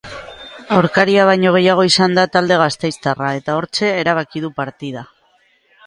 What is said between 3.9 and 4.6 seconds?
erabaki du